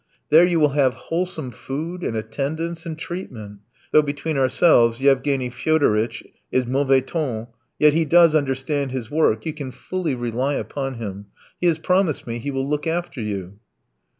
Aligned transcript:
There 0.31 0.47
you 0.47 0.59
will 0.59 0.69
have 0.69 0.95
wholesome 0.95 1.51
food 1.51 2.01
and 2.01 2.17
attendance 2.17 2.87
and 2.87 2.97
treatment. 2.97 3.59
Though, 3.91 4.01
between 4.01 4.35
ourselves, 4.35 4.99
Yevgeny 4.99 5.51
Fyodoritch 5.51 6.23
is 6.51 6.65
mauvais 6.65 7.01
ton, 7.01 7.49
yet 7.77 7.93
he 7.93 8.03
does 8.03 8.33
understand 8.33 8.89
his 8.89 9.11
work, 9.11 9.45
you 9.45 9.53
can 9.53 9.69
fully 9.69 10.15
rely 10.15 10.55
upon 10.55 10.95
him. 10.95 11.27
He 11.59 11.67
has 11.67 11.77
promised 11.77 12.25
me 12.25 12.39
he 12.39 12.49
will 12.49 12.67
look 12.67 12.87
after 12.87 13.21
you." 13.21 13.59